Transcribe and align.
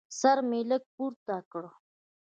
سر 0.19 0.37
مې 0.49 0.59
لږ 0.69 0.83
پورته 0.95 1.35
کړ. 1.51 1.63